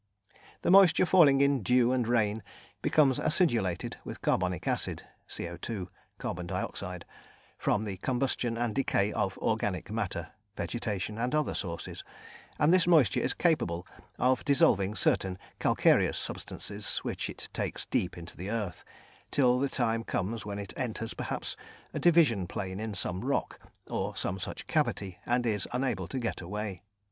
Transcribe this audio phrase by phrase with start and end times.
[0.63, 2.41] The moisture falling in dew and rain
[2.81, 7.05] becomes acidulated with carbonic acid, CO_ (carbon dioxide),
[7.59, 12.03] from the combustion and decay of organic matter, vegetation, and other sources,
[12.57, 13.85] and this moisture is capable
[14.17, 18.83] of dissolving certain calcareous substances, which it takes deep into the earth,
[19.29, 21.55] till the time comes when it enters perhaps
[21.93, 26.41] a division plane in some rock, or some such cavity, and is unable to get
[26.41, 26.81] away.